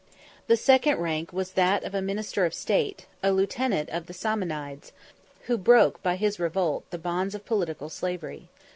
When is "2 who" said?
5.45-5.57